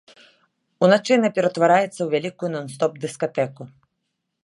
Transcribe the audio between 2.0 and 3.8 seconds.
ў вялікую нон-стоп дыскатэку!